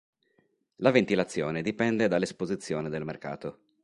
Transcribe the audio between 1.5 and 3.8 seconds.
dipende dall’esposizione del mercato.